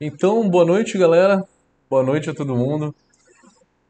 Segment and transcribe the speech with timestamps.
[0.00, 1.44] Então, boa noite, galera.
[1.90, 2.94] Boa noite a todo mundo.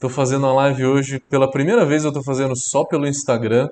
[0.01, 3.69] Tô fazendo a live hoje pela primeira vez, eu tô fazendo só pelo Instagram,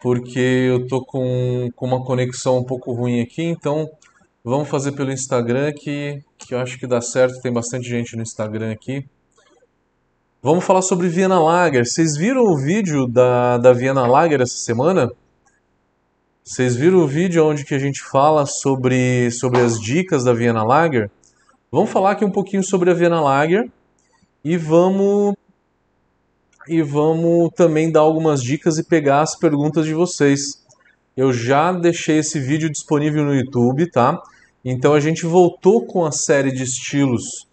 [0.00, 3.88] porque eu tô com, com uma conexão um pouco ruim aqui, então
[4.42, 8.22] vamos fazer pelo Instagram que, que eu acho que dá certo, tem bastante gente no
[8.22, 9.06] Instagram aqui.
[10.42, 11.86] Vamos falar sobre Viena Lager.
[11.86, 15.12] Vocês viram o vídeo da, da Viena Lager essa semana?
[16.42, 20.64] Vocês viram o vídeo onde que a gente fala sobre, sobre as dicas da Viena
[20.64, 21.08] Lager?
[21.74, 23.66] Vamos falar aqui um pouquinho sobre a Viena Lager
[24.44, 25.34] e vamos
[26.68, 30.62] e vamos também dar algumas dicas e pegar as perguntas de vocês.
[31.16, 34.20] Eu já deixei esse vídeo disponível no YouTube, tá?
[34.62, 37.48] Então a gente voltou com a série de estilos.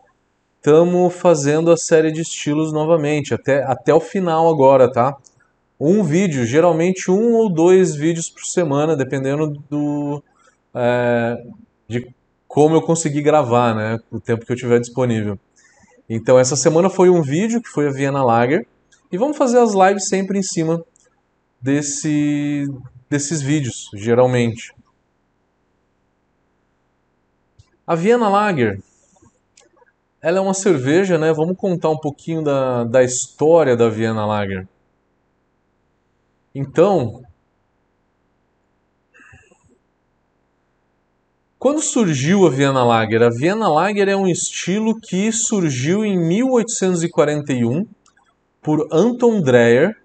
[0.58, 5.16] Estamos fazendo a série de estilos novamente, até, até o final agora, tá?
[5.80, 10.22] Um vídeo, geralmente um ou dois vídeos por semana, dependendo do,
[10.76, 11.42] é,
[11.88, 12.14] de
[12.50, 14.00] como eu consegui gravar, né?
[14.12, 15.38] O tempo que eu tiver disponível.
[16.10, 18.66] Então essa semana foi um vídeo que foi a Viena Lager
[19.12, 20.84] e vamos fazer as lives sempre em cima
[21.62, 22.68] desse
[23.08, 24.74] desses vídeos, geralmente.
[27.86, 28.82] A Viena Lager,
[30.20, 31.32] ela é uma cerveja, né?
[31.32, 34.68] Vamos contar um pouquinho da, da história da Viena Lager.
[36.54, 37.24] Então,
[41.60, 43.22] Quando surgiu a Viena Lager?
[43.22, 47.86] A Viena Lager é um estilo que surgiu em 1841
[48.62, 49.98] por Anton Dreyer.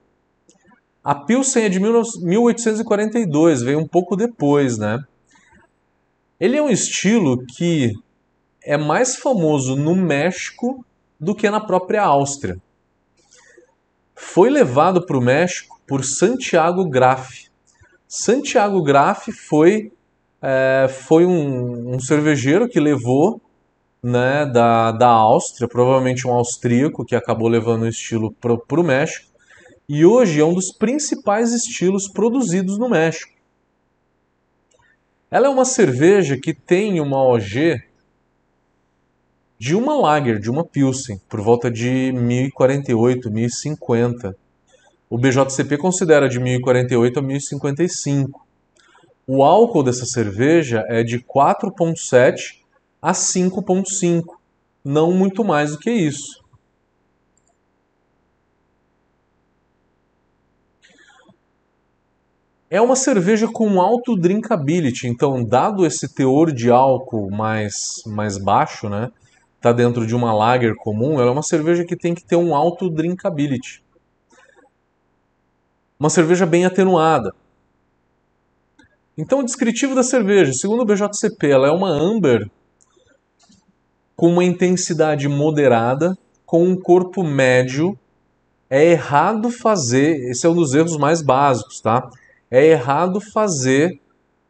[1.05, 4.99] A Pilsen é de 1842, veio um pouco depois, né?
[6.41, 7.93] Ele é um estilo que
[8.61, 10.85] é mais famoso no México
[11.21, 12.61] do que na própria Áustria.
[14.13, 17.45] Foi levado para o México por Santiago Graf.
[18.09, 19.93] Santiago Graf foi
[20.47, 23.41] é, foi um, um, cervejeiro que levou
[24.03, 29.27] né, da, da Áustria, provavelmente um austríaco que acabou levando o estilo para o México,
[29.89, 33.33] e hoje é um dos principais estilos produzidos no México.
[35.31, 37.83] Ela é uma cerveja que tem uma OG
[39.59, 44.37] de uma Lager, de uma Pilsen, por volta de 1048, 1050.
[45.09, 48.44] O BJCP considera de 1048 a 1055.
[49.27, 52.63] O álcool dessa cerveja é de 4,7
[53.01, 54.37] a 5,5,
[54.85, 56.45] não muito mais do que isso.
[62.71, 68.89] É uma cerveja com alto drinkability, então, dado esse teor de álcool mais, mais baixo,
[68.89, 69.13] né,
[69.61, 72.55] tá dentro de uma lager comum, ela é uma cerveja que tem que ter um
[72.55, 73.83] alto drinkability.
[75.99, 77.33] Uma cerveja bem atenuada.
[79.17, 82.51] Então, o descritivo da cerveja, segundo o BJCP, ela é uma amber
[84.17, 87.99] com uma intensidade moderada, com um corpo médio.
[88.69, 92.09] É errado fazer, esse é um dos erros mais básicos, tá?
[92.51, 94.01] É errado fazer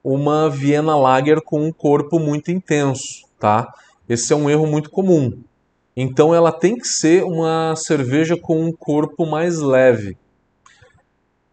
[0.03, 3.67] uma Viena Lager com um corpo muito intenso, tá?
[4.09, 5.43] Esse é um erro muito comum.
[5.97, 10.17] Então ela tem que ser uma cerveja com um corpo mais leve.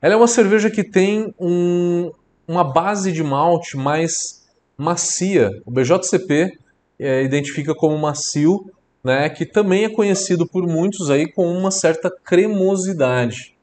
[0.02, 2.12] Ela é uma cerveja que tem um,
[2.52, 4.46] uma base de malte mais
[4.78, 5.50] macia.
[5.66, 6.58] O BJCP
[7.00, 8.70] é, identifica como macio,
[9.02, 13.56] né, que também é conhecido por muitos aí com uma certa cremosidade.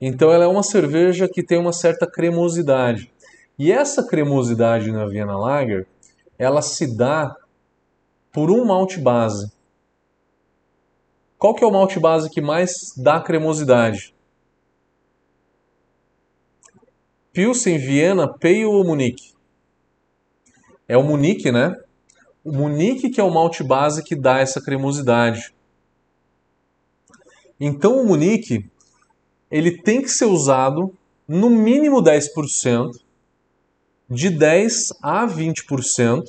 [0.00, 3.12] Então ela é uma cerveja que tem uma certa cremosidade.
[3.58, 5.86] E essa cremosidade na Viena Lager,
[6.38, 7.36] ela se dá
[8.32, 9.52] por um malte base.
[11.38, 14.15] Qual que é o malte base que mais dá cremosidade?
[17.36, 19.34] Pilsen, Viena, Pale ou Munique?
[20.88, 21.76] É o Munique, né?
[22.42, 25.52] O Munique que é o malte base que dá essa cremosidade.
[27.60, 28.64] Então o Munique,
[29.50, 30.96] ele tem que ser usado
[31.28, 32.92] no mínimo 10%,
[34.08, 34.72] de 10
[35.02, 36.22] a 20%.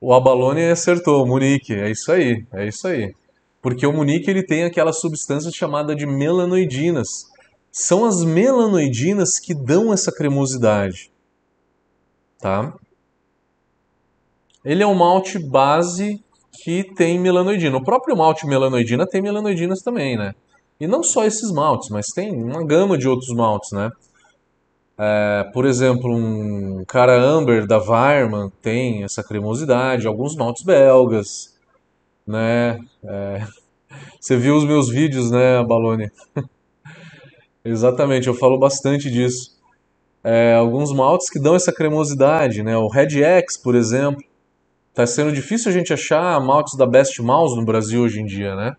[0.00, 3.12] O Abalone acertou, o Munique, é isso aí, é isso aí.
[3.60, 7.33] Porque o Munique ele tem aquela substância chamada de melanoidinas,
[7.76, 11.10] são as melanoidinas que dão essa cremosidade,
[12.38, 12.72] tá?
[14.64, 16.22] Ele é um malte base
[16.62, 17.76] que tem melanoidina.
[17.76, 20.36] O próprio malte melanoidina tem melanoidinas também, né?
[20.78, 23.90] E não só esses maltes, mas tem uma gama de outros maltes, né?
[24.96, 31.58] É, por exemplo, um cara amber da Weirmann tem essa cremosidade, alguns maltes belgas,
[32.24, 32.78] né?
[33.02, 33.44] É,
[34.20, 36.08] você viu os meus vídeos, né, Balone?
[37.64, 39.58] Exatamente, eu falo bastante disso.
[40.22, 42.76] É, alguns maltes que dão essa cremosidade, né?
[42.76, 44.22] O Red X, por exemplo,
[44.94, 48.54] Tá sendo difícil a gente achar maltes da Best Mouse no Brasil hoje em dia,
[48.54, 48.76] né?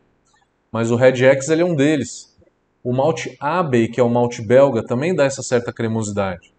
[0.72, 2.34] Mas o Red X ele é um deles.
[2.82, 6.54] O malte Abbey, que é o malte belga, também dá essa certa cremosidade.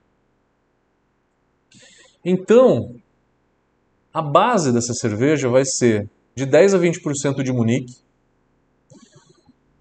[2.22, 2.96] Então,
[4.12, 7.96] a base dessa cerveja vai ser de 10 a 20% de Munique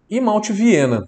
[0.10, 1.06] e malte Viena.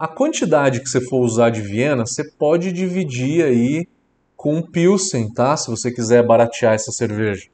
[0.00, 3.86] A quantidade que você for usar de Viena, você pode dividir aí
[4.34, 5.54] com Pilsen, tá?
[5.58, 7.50] Se você quiser baratear essa cerveja.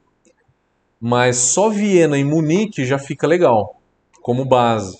[0.97, 3.81] Mas só Viena e Munique já fica legal,
[4.21, 4.97] como base.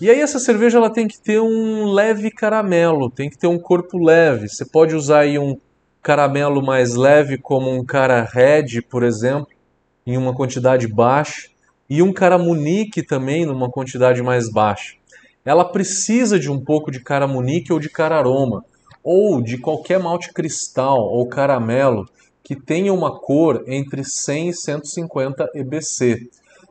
[0.00, 3.58] E aí essa cerveja ela tem que ter um leve caramelo, tem que ter um
[3.58, 4.48] corpo leve.
[4.48, 5.60] Você pode usar aí um
[6.02, 9.48] caramelo mais leve como um cara red, por exemplo,
[10.06, 11.50] em uma quantidade baixa,
[11.86, 15.01] e um cara munique também numa quantidade mais baixa
[15.44, 18.64] ela precisa de um pouco de caramunique ou de cararoma,
[19.02, 22.06] ou de qualquer malte cristal ou caramelo
[22.42, 26.28] que tenha uma cor entre 100 e 150 EBC.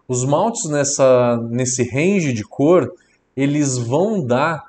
[0.08, 2.94] Os maltes nessa, nesse range de cor,
[3.36, 4.66] eles vão dar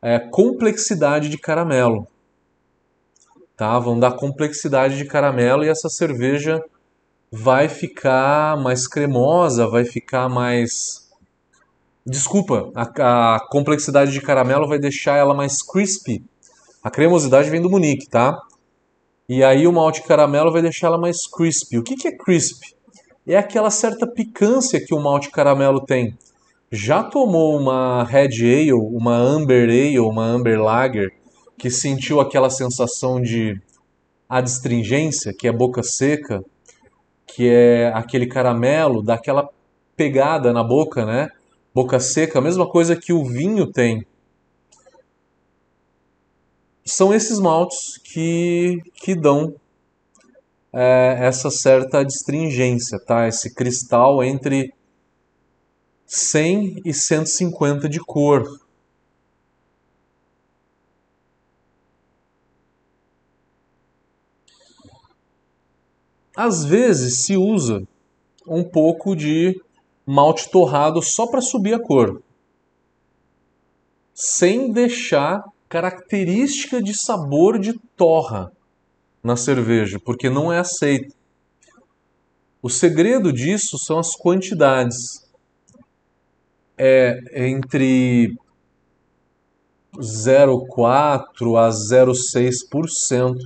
[0.00, 2.06] é, complexidade de caramelo.
[3.56, 3.78] Tá?
[3.78, 6.62] Vão dar complexidade de caramelo e essa cerveja
[7.30, 11.07] vai ficar mais cremosa, vai ficar mais
[12.08, 16.24] Desculpa, a, a, complexidade de caramelo vai deixar ela mais crispy.
[16.82, 18.40] A cremosidade vem do Munique, tá?
[19.28, 21.76] E aí o malte caramelo vai deixar ela mais crispy.
[21.76, 22.74] O que, que é crispy?
[23.26, 26.16] É aquela certa picância que o malte caramelo tem.
[26.72, 31.10] Já tomou uma Red Ale, uma Amber Ale, uma Amber Lager,
[31.58, 33.60] que sentiu aquela sensação de
[34.26, 36.42] adstringência, que é boca seca,
[37.26, 39.46] que é aquele caramelo, dá aquela
[39.94, 41.28] pegada na boca, né?
[41.78, 44.04] Boca seca, a mesma coisa que o vinho tem.
[46.84, 49.54] São esses maltes que, que dão
[50.72, 53.28] é, essa certa astringência, tá?
[53.28, 54.74] Esse cristal entre
[56.04, 58.42] 100 e 150 de cor.
[66.34, 67.86] Às vezes se usa
[68.48, 69.54] um pouco de
[70.10, 72.22] malte torrado só para subir a cor,
[74.14, 78.50] sem deixar característica de sabor de torra
[79.22, 81.14] na cerveja, porque não é aceito.
[82.62, 85.28] O segredo disso são as quantidades.
[86.78, 88.34] É entre
[89.94, 93.36] 0,4 a 0,6%,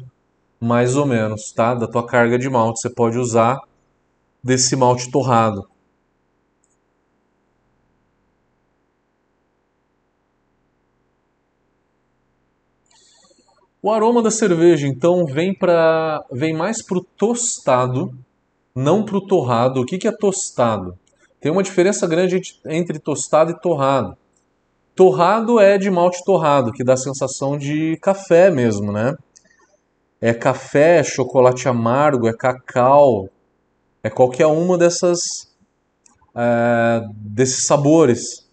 [0.61, 1.75] mais ou menos, tá?
[1.75, 2.83] Da tua carga de malte.
[2.83, 3.61] Você pode usar
[4.45, 5.72] desse malte torrado.
[13.85, 18.17] O aroma da cerveja, então, vem para vem mais para o tostado,
[18.73, 19.81] não para o torrado.
[19.81, 20.97] O que, que é tostado?
[21.41, 24.17] Tem uma diferença grande entre tostado e torrado.
[24.95, 29.17] Torrado é de malte torrado, que dá a sensação de café mesmo, né?
[30.21, 33.29] É café, é chocolate amargo, é cacau,
[34.01, 35.19] é qualquer uma dessas
[36.37, 38.47] é, desses sabores.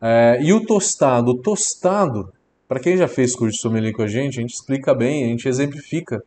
[0.00, 1.32] É, e o tostado?
[1.32, 2.32] O tostado
[2.72, 5.26] para quem já fez curso de sommelier com a gente, a gente explica bem, a
[5.26, 6.24] gente exemplifica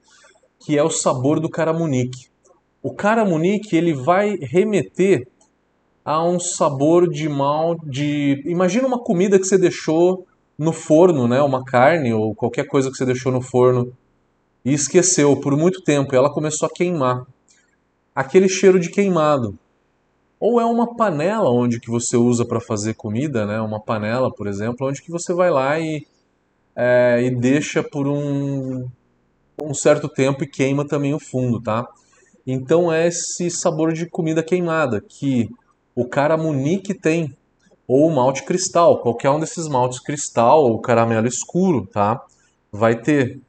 [0.60, 2.28] que é o sabor do caramunique.
[2.84, 5.28] O caramunique ele vai remeter
[6.04, 11.42] a um sabor de mal de imagina uma comida que você deixou no forno, né,
[11.42, 13.92] uma carne ou qualquer coisa que você deixou no forno
[14.64, 17.26] e esqueceu por muito tempo, e ela começou a queimar.
[18.14, 19.58] Aquele cheiro de queimado.
[20.40, 23.60] Ou é uma panela onde que você usa para fazer comida, né?
[23.60, 26.06] Uma panela, por exemplo, onde que você vai lá e
[26.76, 28.88] é, e deixa por um,
[29.62, 31.88] um certo tempo e queima também o fundo, tá?
[32.46, 35.50] Então é esse sabor de comida queimada que
[35.96, 37.36] o caramunique tem,
[37.88, 42.24] ou o malte cristal, qualquer um desses maltes cristal ou caramelo escuro, tá?
[42.72, 43.40] Vai ter.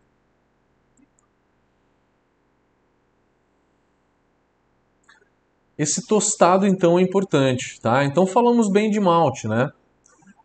[5.76, 8.04] Esse tostado então é importante, tá?
[8.04, 9.71] Então falamos bem de malte, né?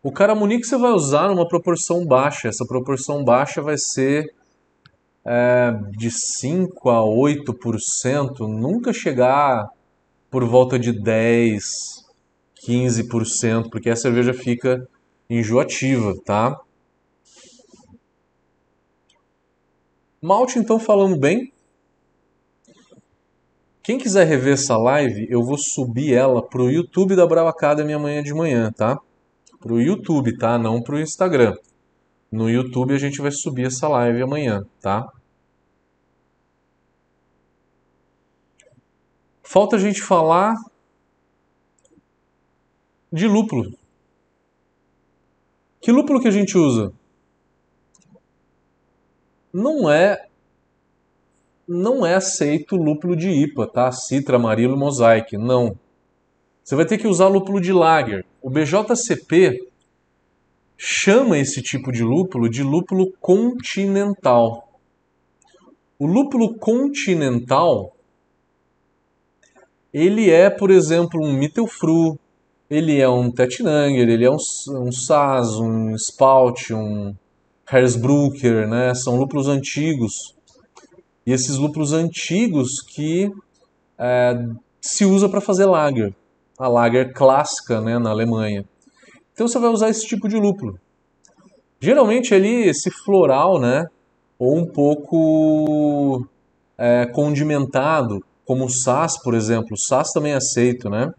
[0.02, 2.48] O caramunique você vai usar numa proporção baixa.
[2.48, 4.34] Essa proporção baixa vai ser
[5.24, 9.68] é, de 5 a 8%, nunca chegar
[10.28, 11.62] por volta de 10,
[12.66, 14.88] 15%, porque a cerveja fica
[15.30, 16.60] enjoativa, tá?
[20.20, 21.52] Malte, então, falando bem.
[23.82, 28.22] Quem quiser rever essa live, eu vou subir ela pro YouTube da Brava Academy amanhã
[28.22, 28.98] de manhã, tá?
[29.62, 30.58] Para o YouTube, tá?
[30.58, 31.54] Não para o Instagram.
[32.30, 35.06] No YouTube a gente vai subir essa live amanhã, tá?
[39.42, 40.54] Falta a gente falar
[43.12, 43.70] de lúpulo.
[45.80, 46.92] Que lúpulo que a gente usa?
[49.52, 50.26] Não é
[51.68, 53.92] não é aceito lúpulo de IPA, tá?
[53.92, 55.78] Citra, Amarillo, Mosaic, não.
[56.64, 58.24] Você vai ter que usar lúpulo de lager.
[58.42, 59.68] O BJCP
[60.76, 64.68] chama esse tipo de lúpulo de lúpulo continental.
[65.98, 67.94] O lúpulo continental
[69.92, 72.18] ele é, por exemplo, um Mittelfru,
[72.70, 74.38] ele é um Tettnanger, ele é um,
[74.70, 77.14] um Saz, um Spout, um
[77.70, 78.94] Hersbrucker, né?
[78.94, 80.34] São lúpulos antigos.
[81.26, 83.30] E esses lúpulos antigos que
[83.98, 84.34] é,
[84.80, 86.14] se usa para fazer lager.
[86.58, 88.64] A lager clássica né, na Alemanha.
[89.32, 90.78] Então você vai usar esse tipo de lúpulo.
[91.80, 93.86] Geralmente ali esse floral, né?
[94.38, 96.26] Ou um pouco
[96.78, 99.74] é, condimentado, como o SAS, por exemplo.
[99.74, 101.12] O SAS também é aceito, né?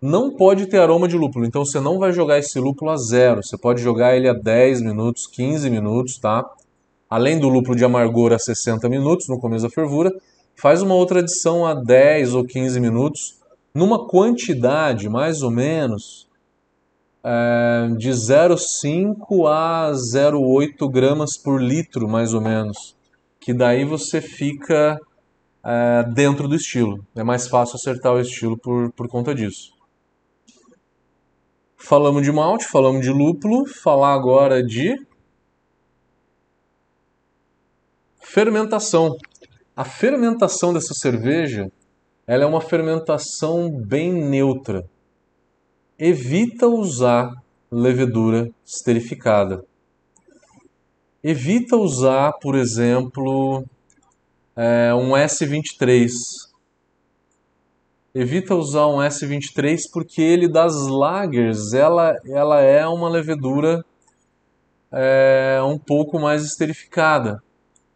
[0.00, 3.42] Não pode ter aroma de lúpulo, então você não vai jogar esse lúpulo a zero.
[3.42, 6.48] Você pode jogar ele a 10 minutos, 15 minutos, tá?
[7.10, 10.12] Além do lúpulo de amargor a 60 minutos no começo da fervura,
[10.60, 13.38] faz uma outra adição a 10 ou 15 minutos,
[13.72, 16.28] numa quantidade mais ou menos
[17.22, 22.96] é, de 0,5 a 0,8 gramas por litro, mais ou menos
[23.40, 25.00] que daí você fica
[25.64, 27.06] é, dentro do estilo.
[27.14, 29.72] É mais fácil acertar o estilo por, por conta disso.
[31.76, 35.00] Falamos de malte, falamos de lúpulo, falar agora de
[38.20, 39.16] fermentação.
[39.78, 41.70] A fermentação dessa cerveja,
[42.26, 44.84] ela é uma fermentação bem neutra.
[45.96, 47.32] Evita usar
[47.70, 49.64] levedura esterificada.
[51.22, 53.64] Evita usar, por exemplo,
[54.56, 56.10] é, um S23.
[58.12, 63.84] Evita usar um S23 porque ele das lagers ela, ela é uma levedura
[64.90, 67.40] é, um pouco mais esterificada,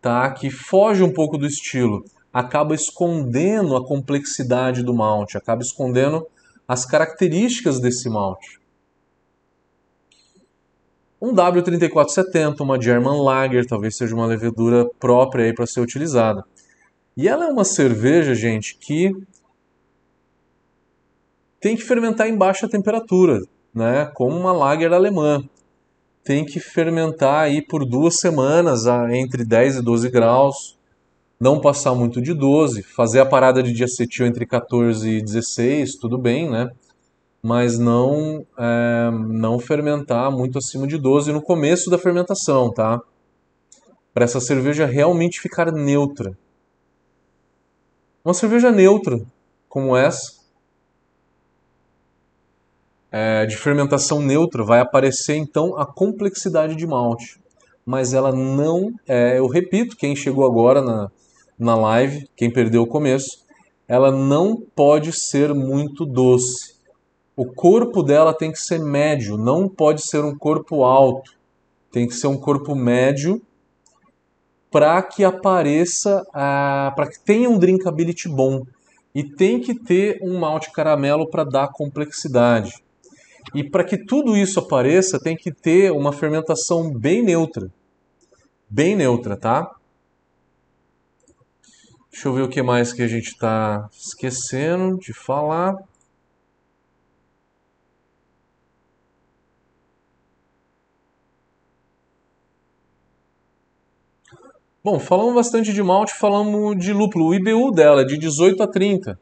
[0.03, 0.31] tá?
[0.33, 6.27] Que foge um pouco do estilo, acaba escondendo a complexidade do malte, acaba escondendo
[6.69, 8.61] as características desse malte
[11.23, 16.45] um W3470, uma German Lager, talvez seja uma levedura própria aí para ser utilizada.
[17.17, 19.15] E ela é uma cerveja, gente, que
[21.61, 23.41] tem que fermentar em baixa temperatura,
[23.73, 24.11] né?
[24.15, 25.45] Como uma lager alemã.
[26.25, 30.79] Tem que fermentar aí por duas semanas, entre 10 e 12 graus.
[31.41, 32.83] Não passar muito de 12.
[32.83, 36.71] Fazer a parada de diacetil entre 14 e 16, tudo bem, né?
[37.43, 43.01] mas não, é, não fermentar muito acima de 12 no começo da fermentação, tá?
[44.15, 46.39] Para essa cerveja realmente ficar neutra.
[48.25, 49.21] Uma cerveja neutra,
[49.69, 50.35] como essa,
[53.13, 57.39] é, de fermentação neutra, vai aparecer então a complexidade de malte.
[57.85, 61.11] Mas ela não é, eu repito, quem chegou agora na,
[61.59, 63.45] na live, quem perdeu o começo,
[63.87, 66.73] ela não pode ser muito doce
[67.35, 71.33] o corpo dela tem que ser médio, não pode ser um corpo alto.
[71.91, 73.41] Tem que ser um corpo médio
[74.71, 78.63] para que apareça, para que tenha um drinkability bom.
[79.15, 82.82] E tem que ter um malte caramelo para dar complexidade.
[83.55, 87.71] E para que tudo isso apareça, tem que ter uma fermentação bem neutra.
[88.69, 89.71] Bem neutra, tá?
[92.11, 95.75] Deixa eu ver o que mais que a gente está esquecendo de falar.
[104.85, 107.29] Bom, falamos bastante de malte, falamos de lúpulo.
[107.29, 109.19] O IBU dela é de 18 a 30.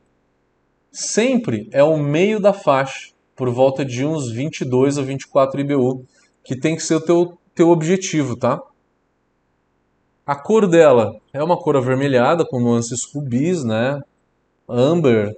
[0.90, 6.04] Sempre é o meio da faixa, por volta de uns 22 a 24 IBU,
[6.44, 8.60] que tem que ser o teu, teu objetivo, tá?
[10.26, 13.98] A cor dela é uma cor avermelhada com nuances rubis, né?
[14.68, 15.34] Amber,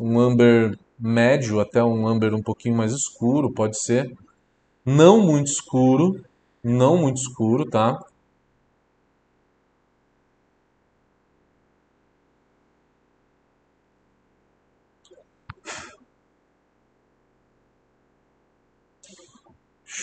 [0.00, 4.10] um amber médio até um amber um pouquinho mais escuro, pode ser.
[4.82, 6.24] Não muito escuro,
[6.64, 8.02] não muito escuro, tá?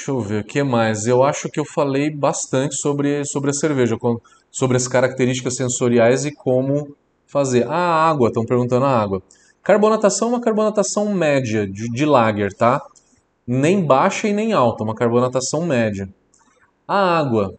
[0.04, 1.08] Deixa eu ver, o que mais?
[1.08, 3.98] Eu acho que eu falei bastante sobre, sobre a cerveja,
[4.52, 6.94] sobre as características sensoriais e como
[7.26, 7.66] fazer.
[7.70, 9.24] Ah, a água, estão perguntando a água.
[9.64, 12.86] Carbonatação é uma carbonatação média de, de lager, tá?
[13.48, 16.10] Nem baixa e nem alta, uma carbonatação média.
[16.86, 17.56] A água,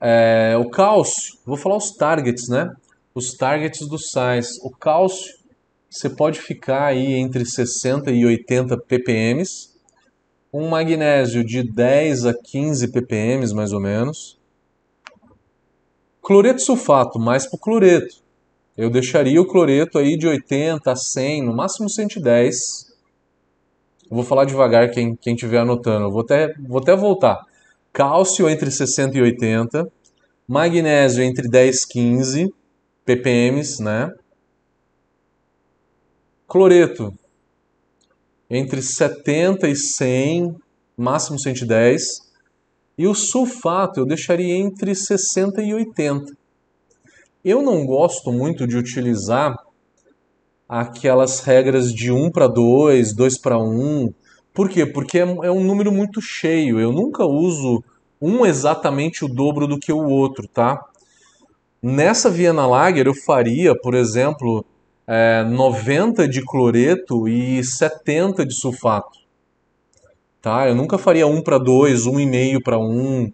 [0.00, 2.74] é, o cálcio, vou falar os targets, né?
[3.14, 4.56] os targets dos sais.
[4.62, 5.34] O cálcio,
[5.90, 9.44] você pode ficar aí entre 60 e 80 ppm.
[10.52, 14.38] Um magnésio de 10 a 15 ppm, mais ou menos.
[16.22, 18.16] Cloreto sulfato, mais para o cloreto.
[18.76, 22.56] Eu deixaria o cloreto aí de 80 a 100, no máximo 110.
[24.10, 26.06] Eu vou falar devagar quem quem estiver anotando.
[26.06, 27.44] Eu vou até, vou até voltar.
[27.92, 29.86] Cálcio entre 60 e 80.
[30.46, 32.54] Magnésio entre 10 e 15
[33.04, 34.14] ppm, né?
[36.46, 37.12] Cloreto
[38.50, 40.56] entre 70 e 100,
[40.96, 42.02] máximo 110.
[42.96, 46.36] E o sulfato eu deixaria entre 60 e 80.
[47.44, 49.56] Eu não gosto muito de utilizar
[50.68, 54.12] aquelas regras de 1 para 2, 2 para 1.
[54.52, 54.84] Por quê?
[54.84, 56.80] Porque é, é um número muito cheio.
[56.80, 57.82] Eu nunca uso
[58.20, 60.84] um exatamente o dobro do que o outro, tá?
[61.80, 64.64] Nessa Viena Lager eu faria, por exemplo,
[65.08, 69.18] é, 90 de cloreto e 70 de sulfato.
[70.42, 70.68] Tá?
[70.68, 73.32] Eu nunca faria 1 para 2, 1,5 para 1.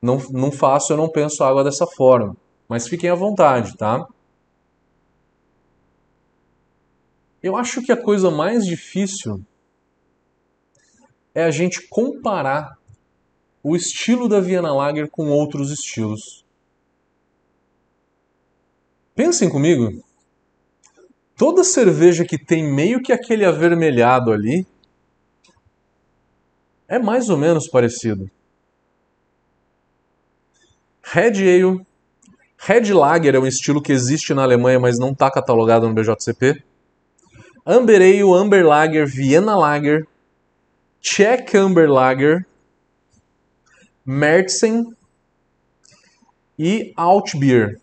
[0.00, 2.36] Não, não faço, eu não penso água dessa forma.
[2.68, 4.06] Mas fiquem à vontade, tá?
[7.42, 9.40] Eu acho que a coisa mais difícil
[11.34, 12.78] é a gente comparar
[13.62, 16.44] o estilo da Viena Lager com outros estilos.
[19.14, 20.02] Pensem comigo.
[21.38, 24.66] Toda cerveja que tem meio que aquele avermelhado ali
[26.88, 28.28] é mais ou menos parecido.
[31.00, 31.86] Red Ale.
[32.58, 36.60] Red Lager é um estilo que existe na Alemanha, mas não está catalogado no BJCP.
[37.64, 40.08] Amber Ale, Amber Lager, Vienna Lager,
[41.00, 42.44] Czech Amber Lager,
[44.04, 44.92] Märzen
[46.58, 47.80] e Altbier.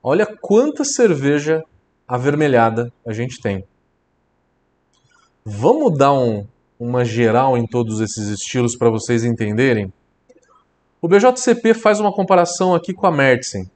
[0.00, 1.64] Olha quanta cerveja
[2.12, 3.64] avermelhada a gente tem.
[5.42, 6.46] Vamos dar um,
[6.78, 9.90] uma geral em todos esses estilos para vocês entenderem?
[11.00, 13.68] O BJCP faz uma comparação aqui com a Märzen.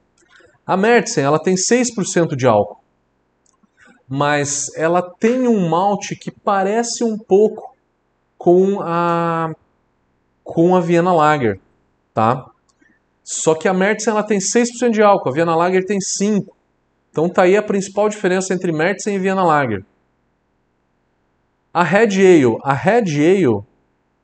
[0.63, 2.79] A Märzen ela tem 6% de álcool,
[4.07, 7.75] mas ela tem um malte que parece um pouco
[8.37, 9.51] com a
[10.43, 11.59] com a Viena Lager,
[12.13, 12.45] tá?
[13.23, 16.55] Só que a Märzen ela tem 6% de álcool, a Viena Lager tem 5.
[17.17, 19.83] Então tá aí a principal diferença entre Märzen e Viena Lager.
[21.73, 23.63] A Red Ale, a Red Ale,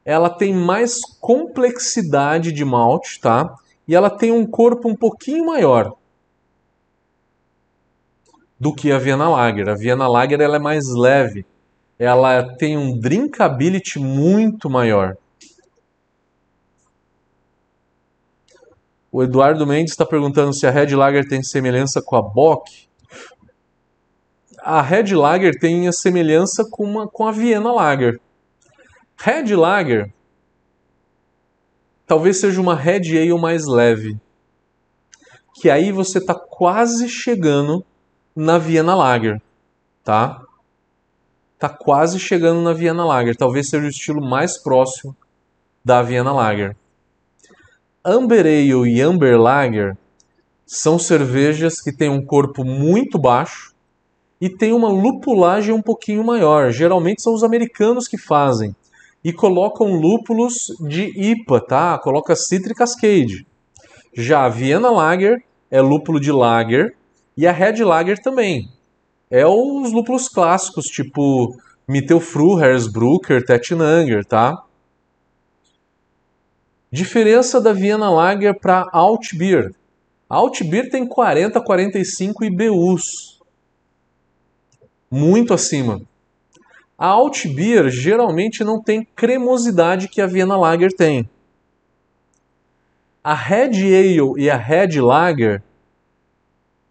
[0.06, 3.52] ela tem mais complexidade de malte, tá?
[3.88, 5.96] E ela tem um corpo um pouquinho maior
[8.60, 9.70] do que a Viena Lager.
[9.70, 11.48] A Viena Lager ela é mais leve.
[11.98, 15.18] Ela tem um drinkability muito maior.
[19.14, 22.88] O Eduardo Mendes está perguntando se a Red Lager tem semelhança com a Bock.
[24.58, 28.20] A Red Lager tem a semelhança com, uma, com a Viena Lager.
[29.16, 30.12] Red Lager
[32.08, 34.20] talvez seja uma Red Ale mais leve.
[35.62, 37.86] Que aí você está quase chegando
[38.36, 39.40] na Viena Lager,
[40.04, 40.42] tá?
[41.60, 43.38] Tá quase chegando na Viena Lager.
[43.38, 45.16] Talvez seja o estilo mais próximo
[45.86, 46.76] da Viena Lager.
[48.06, 49.96] Amber Ale e Amber Lager
[50.66, 53.74] são cervejas que têm um corpo muito baixo
[54.42, 56.70] e têm uma lupulagem um pouquinho maior.
[56.70, 58.76] Geralmente são os americanos que fazem
[59.24, 61.98] e colocam lúpulos de IPA, tá?
[61.98, 63.48] Coloca Citric Cascade.
[64.14, 66.98] Já a Vienna Lager é lúpulo de Lager
[67.38, 68.68] e a Red Lager também.
[69.32, 71.56] É os lúpulos clássicos, tipo
[71.88, 74.62] Mittelfru, Hersbrucker, Tettnanger, tá?
[76.94, 79.74] Diferença da Viena Lager para Altbier.
[80.30, 83.42] Altbier tem 40, 45 IBUs.
[85.10, 86.04] Muito acima.
[86.96, 91.28] A Altbier geralmente não tem cremosidade que a Viena Lager tem.
[93.24, 95.64] A Red Ale e a Red Lager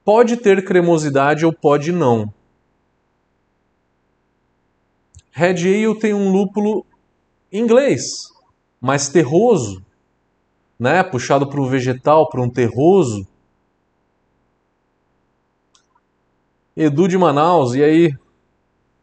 [0.04, 2.34] pode ter cremosidade ou pode não.
[5.30, 6.84] Red Ale tem um lúpulo
[7.52, 8.02] inglês,
[8.80, 9.80] mais terroso,
[10.82, 13.24] né, puxado para um vegetal, para um terroso.
[16.76, 18.12] Edu de Manaus, e aí?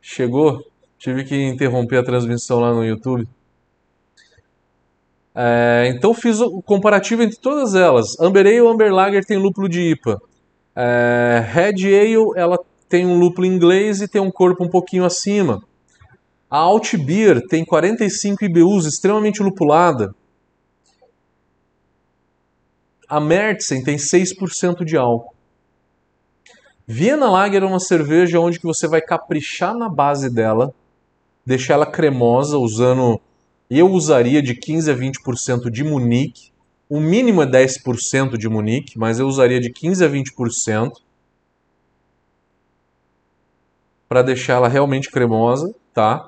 [0.02, 0.62] Chegou?
[0.98, 3.26] Tive que interromper a transmissão lá no YouTube.
[5.34, 8.20] É, então fiz o comparativo entre todas elas.
[8.20, 10.22] Amber Ale, Amber Lager tem lúpulo de IPA.
[10.76, 15.64] É, Red Ale, ela tem um lúpulo inglês e tem um corpo um pouquinho acima.
[16.52, 20.14] A Alt Beer tem 45 IBUs, extremamente lupulada.
[23.10, 25.34] A Märzen tem 6% de álcool.
[26.86, 30.74] Viena Lager é uma cerveja onde que você vai caprichar na base dela,
[31.46, 33.20] deixar ela cremosa usando
[33.70, 36.52] eu usaria de 15 a 20% de Munique.
[36.90, 40.92] O mínimo é 10% de Munique, mas eu usaria de 15 a 20%
[44.08, 46.28] para deixar ela realmente cremosa, tá?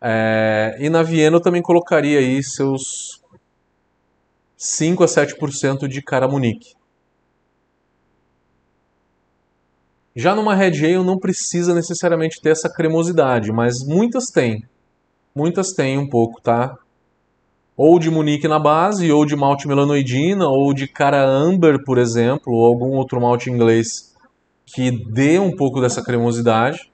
[0.00, 3.22] É, e na Viena eu também colocaria aí seus
[4.58, 6.76] 5 a 7% de cara Munique.
[10.16, 14.64] Já numa Red Ale não precisa necessariamente ter essa cremosidade, mas muitas têm.
[15.32, 16.76] Muitas têm um pouco, tá?
[17.76, 22.52] Ou de Munique na base, ou de malte melanoidina, ou de cara amber, por exemplo,
[22.52, 24.12] ou algum outro malte inglês
[24.66, 26.90] que dê um pouco dessa cremosidade.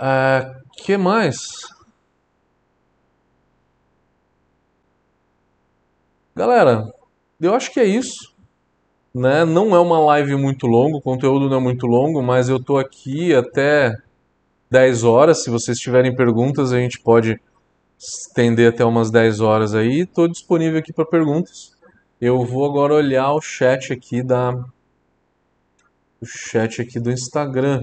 [0.00, 1.36] Uh, que mais?
[6.38, 6.94] Galera,
[7.40, 8.32] eu acho que é isso.
[9.12, 9.44] Né?
[9.44, 12.78] Não é uma live muito longa, o conteúdo não é muito longo, mas eu tô
[12.78, 13.92] aqui até
[14.70, 15.42] 10 horas.
[15.42, 17.40] Se vocês tiverem perguntas, a gente pode
[17.98, 20.02] estender até umas 10 horas aí.
[20.02, 21.72] Estou disponível aqui para perguntas.
[22.20, 24.52] Eu vou agora olhar o chat aqui da
[26.20, 27.82] o chat aqui do Instagram.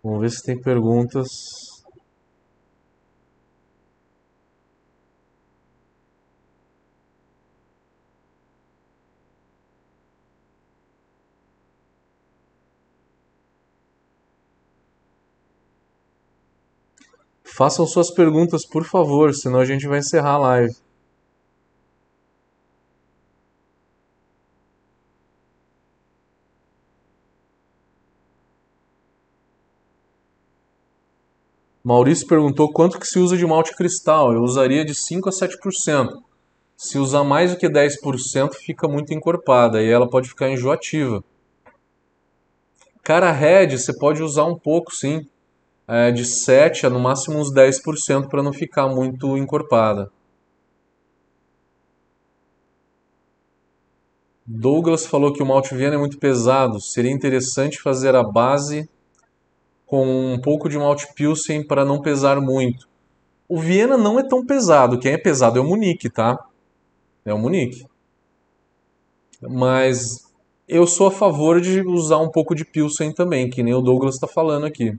[0.00, 1.71] Vamos ver se tem perguntas.
[17.54, 20.74] Façam suas perguntas, por favor, senão a gente vai encerrar a live.
[31.84, 34.32] Maurício perguntou quanto que se usa de malte cristal.
[34.32, 36.22] Eu usaria de 5 a 7%.
[36.74, 41.22] Se usar mais do que 10%, fica muito encorpada e ela pode ficar enjoativa.
[43.02, 45.28] Cara Red, você pode usar um pouco, sim
[45.86, 50.10] é, de 7 a no máximo uns 10% para não ficar muito encorpada.
[54.46, 56.80] Douglas falou que o malte Viena é muito pesado.
[56.80, 58.88] Seria interessante fazer a base
[59.86, 62.88] com um pouco de malte Pilsen para não pesar muito.
[63.48, 64.98] O Viena não é tão pesado.
[64.98, 66.38] Quem é pesado é o Munique, tá?
[67.24, 67.86] É o Munique.
[69.40, 70.32] Mas
[70.68, 74.14] eu sou a favor de usar um pouco de Pilsen também, que nem o Douglas
[74.14, 74.96] está falando aqui.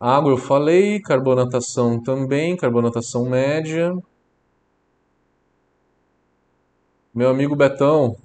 [0.00, 3.92] Água eu falei, carbonatação também, carbonatação média.
[7.12, 8.16] Meu amigo Betão.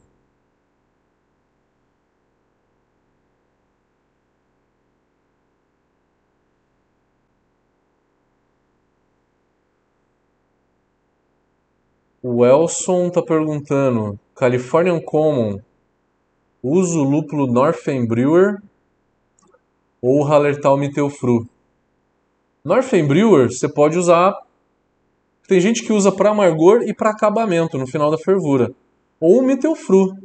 [12.22, 15.60] O Elson tá perguntando: Californian Common,
[16.62, 18.62] uso lúpulo Northern Brewer
[20.00, 21.53] ou Hallertau Mittelfru?
[22.66, 24.34] Northern Brewer você pode usar.
[25.50, 28.72] Tem gente que usa para amargor e para acabamento no final da fervura.
[29.20, 30.16] Ou o Mittelfru.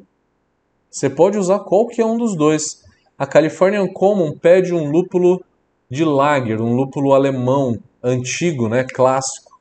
[0.88, 2.85] Você pode usar qualquer um dos dois.
[3.18, 5.42] A Californian Common pede um lúpulo
[5.90, 9.59] de lager, um lúpulo alemão antigo, né, clássico.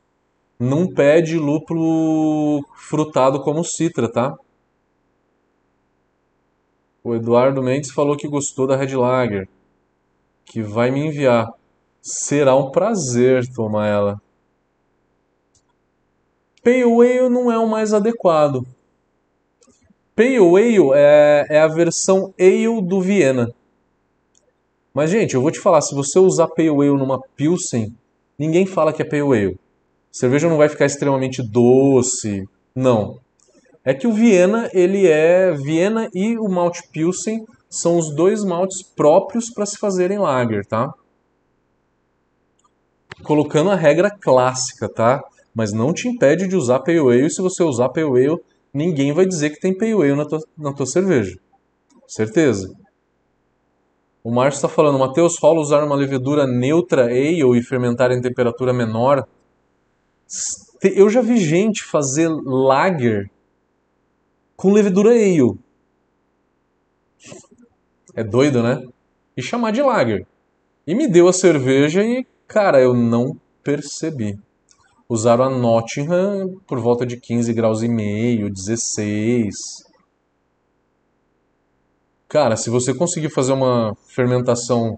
[0.60, 4.38] Não pede lúpulo frutado como citra, tá?
[7.04, 9.50] O Eduardo Mendes falou que gostou da Red Lager,
[10.46, 11.52] que vai me enviar.
[12.10, 14.22] Será um prazer tomar ela.
[16.64, 18.66] Pale Ale não é o mais adequado.
[20.16, 23.54] Pale Ale é, é a versão Ale do Viena.
[24.94, 27.94] Mas, gente, eu vou te falar, se você usar Pale Ale numa Pilsen,
[28.40, 29.60] ninguém fala que é Pale Ale.
[30.10, 32.48] Cerveja não vai ficar extremamente doce.
[32.74, 33.20] Não.
[33.84, 35.52] É que o Viena, ele é...
[35.52, 40.94] Viena e o malte Pilsen são os dois maltes próprios para se fazerem lager, tá?
[43.24, 45.24] Colocando a regra clássica, tá?
[45.54, 47.30] Mas não te impede de usar Pale Ale.
[47.30, 48.40] Se você usar Pale Ale,
[48.74, 51.38] ninguém vai dizer que tem Pale Ale na tua, na tua cerveja.
[52.08, 52.74] Certeza.
[54.24, 58.74] O Márcio está falando, Matheus, rola usar uma levedura neutra ale e fermentar em temperatura
[58.74, 59.26] menor?
[60.84, 63.32] Eu já vi gente fazer lager
[64.56, 65.58] com levedura ale.
[68.14, 68.86] É doido, né?
[69.38, 70.28] E chamar de lager.
[70.86, 74.40] E me deu a cerveja e Cara, eu não percebi.
[75.10, 79.54] Usaram a Nottingham por volta de 15 graus e meio, 16.
[82.30, 84.98] Cara, se você conseguir fazer uma fermentação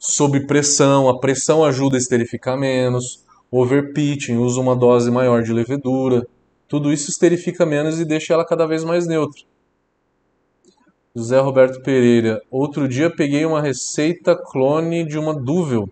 [0.00, 6.26] sob pressão, a pressão ajuda a esterificar menos, overpitching, usa uma dose maior de levedura.
[6.66, 9.42] Tudo isso esterifica menos e deixa ela cada vez mais neutra.
[11.14, 12.40] José Roberto Pereira.
[12.50, 15.90] Outro dia peguei uma receita clone de uma Duvel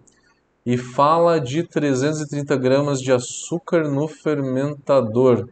[0.65, 5.49] e fala de 330 gramas de açúcar no fermentador.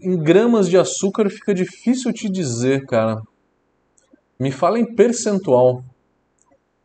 [0.00, 3.20] Em gramas de açúcar fica difícil te dizer, cara.
[4.38, 5.84] Me fala em percentual.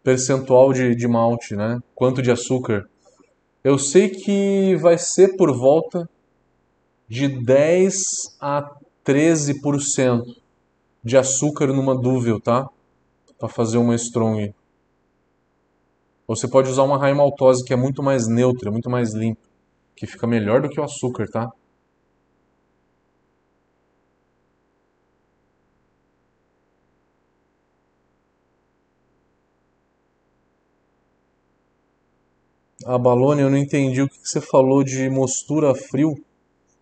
[0.03, 1.79] Percentual de, de malte, né?
[1.93, 2.89] Quanto de açúcar.
[3.63, 6.09] Eu sei que vai ser por volta
[7.07, 10.23] de 10 a 13%
[11.03, 12.69] de açúcar numa Duvel, tá?
[13.37, 14.53] Para fazer uma strong.
[16.27, 19.47] Você pode usar uma high maltose que é muito mais neutra, muito mais limpa,
[19.95, 21.51] que fica melhor do que o açúcar, tá?
[32.85, 36.15] A Balone, eu não entendi o que você falou de mostura frio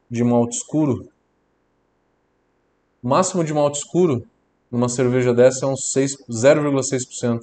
[0.10, 1.10] de malte escuro.
[3.02, 4.26] Máximo de malte escuro
[4.76, 7.40] numa cerveja dessa é uns 0,6%,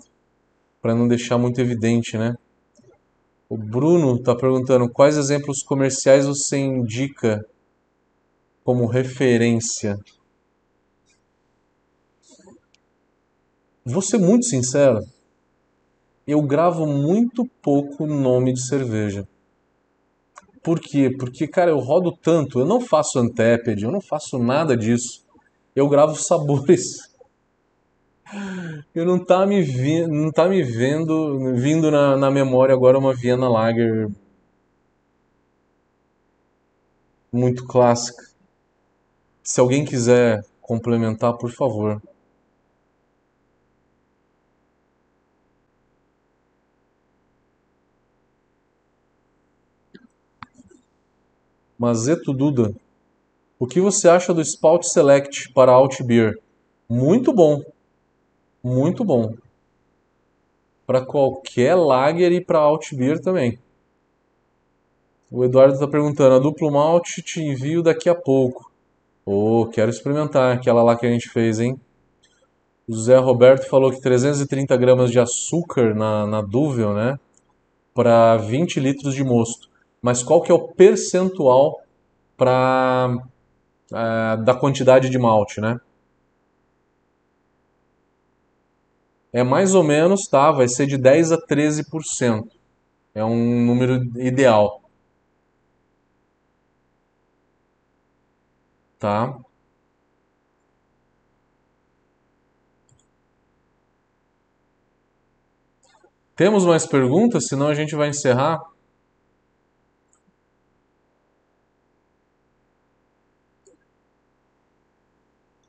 [0.83, 2.37] para não deixar muito evidente, né?
[3.49, 7.43] O Bruno está perguntando quais exemplos comerciais você indica
[8.63, 9.99] como referência.
[13.83, 15.01] Vou ser muito sincero,
[16.27, 19.27] eu gravo muito pouco nome de cerveja.
[20.63, 21.11] Por quê?
[21.19, 25.25] Porque, cara, eu rodo tanto, eu não faço Anteped, eu não faço nada disso.
[25.75, 27.12] Eu gravo sabores.
[28.95, 33.49] Eu não tá me, não tá me vendo, vindo na, na memória agora uma Viena
[33.49, 34.11] Lager
[37.31, 38.23] muito clássica.
[39.43, 42.01] Se alguém quiser complementar, por favor.
[51.79, 52.73] Mazeto Duda.
[53.59, 56.39] O que você acha do Spout Select para Alt Beer?
[56.89, 57.63] Muito bom.
[58.63, 59.35] Muito bom.
[60.87, 63.59] Para qualquer lager e para Alt Beer também.
[65.31, 68.71] O Eduardo está perguntando: a duplo malte te envio daqui a pouco.
[69.25, 71.81] Oh, quero experimentar aquela lá que a gente fez, hein?
[72.89, 77.19] O Zé Roberto falou que 330 gramas de açúcar na, na Duvel, né?
[77.95, 79.73] Para 20 litros de mosto
[80.03, 81.81] mas qual que é o percentual
[82.37, 83.17] para
[83.95, 85.81] é, da quantidade de malte, né?
[89.33, 90.53] É mais ou menos, tá?
[90.53, 92.49] Vai ser de 10 a 13%.
[93.15, 94.83] É um número ideal.
[98.99, 99.37] Tá?
[106.37, 107.47] Temos mais perguntas?
[107.49, 108.59] Senão a gente vai encerrar.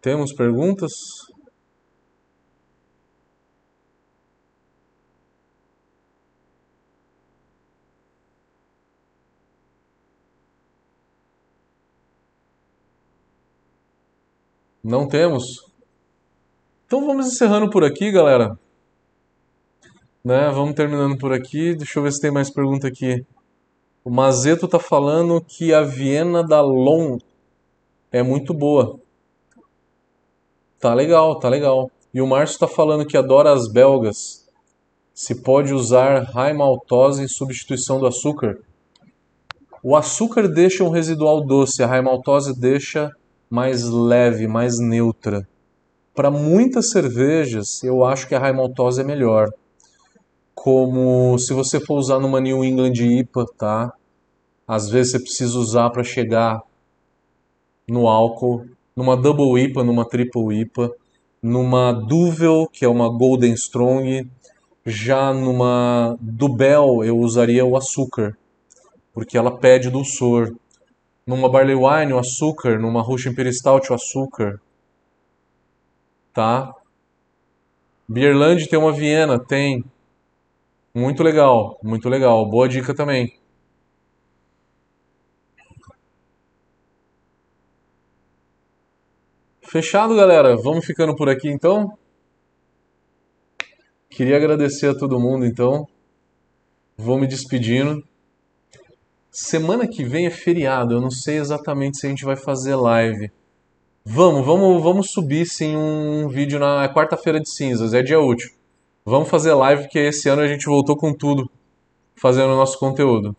[0.02, 0.92] Temos perguntas?
[14.84, 15.72] Não temos?
[16.86, 18.60] Então vamos encerrando por aqui, galera.
[20.22, 20.52] Né?
[20.52, 21.74] Vamos terminando por aqui.
[21.74, 23.26] Deixa eu ver se tem mais pergunta aqui.
[24.04, 27.18] O Mazeto tá falando que a Viena da Lon
[28.12, 29.00] é muito boa.
[30.78, 31.90] Tá legal, tá legal.
[32.14, 34.46] E o Márcio está falando que adora as belgas.
[35.14, 38.60] Se pode usar high maltose em substituição do açúcar.
[39.82, 43.10] O açúcar deixa um residual doce, a high maltose deixa
[43.54, 45.48] mais leve, mais neutra.
[46.16, 49.48] Para muitas cervejas, eu acho que a high maltose é melhor.
[50.56, 53.94] Como se você for usar numa New England IPA, tá?
[54.68, 56.64] Às vezes você precisa usar para chegar
[57.88, 60.90] no álcool numa Double IPA, numa Triple IPA,
[61.40, 64.28] numa Duvel, que é uma Golden Strong,
[64.84, 68.36] já numa Dubel eu usaria o açúcar,
[69.14, 70.56] porque ela pede dulçor.
[71.26, 74.62] Numa Barley Wine o açúcar, numa Russian Imperial Stout o açúcar.
[76.34, 76.74] Tá?
[78.08, 79.84] Beerland tem uma Viena, tem.
[80.94, 82.48] Muito legal, muito legal.
[82.50, 83.40] Boa dica também.
[89.62, 90.56] Fechado, galera?
[90.56, 91.98] Vamos ficando por aqui então.
[94.08, 95.88] Queria agradecer a todo mundo então.
[96.96, 98.04] Vou me despedindo.
[99.36, 103.32] Semana que vem é feriado, eu não sei exatamente se a gente vai fazer live.
[104.06, 108.52] Vamos, vamos, vamos subir sim um vídeo na é quarta-feira de cinzas, é dia útil.
[109.04, 111.50] Vamos fazer live, porque esse ano a gente voltou com tudo,
[112.16, 113.36] fazendo o nosso conteúdo.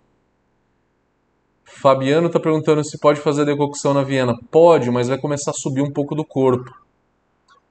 [1.62, 4.36] Fabiano está perguntando se pode fazer decocção na Viena.
[4.50, 6.74] Pode, mas vai começar a subir um pouco do corpo.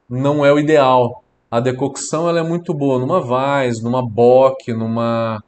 [0.10, 1.26] Não é o ideal.
[1.52, 5.44] A decocção ela é muito boa numa Weiss, numa Bock, numa,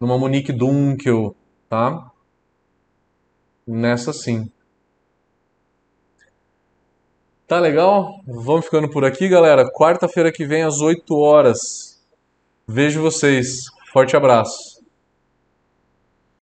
[0.00, 1.32] numa Monique Dunkel,
[1.68, 2.10] tá?
[3.66, 4.50] Nessa sim.
[7.46, 8.20] Tá legal?
[8.26, 9.68] Vamos ficando por aqui, galera.
[9.70, 12.00] Quarta-feira que vem, às 8 horas.
[12.66, 13.64] Vejo vocês.
[13.92, 14.75] Forte abraço.